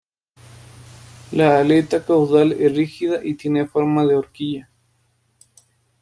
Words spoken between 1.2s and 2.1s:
La aleta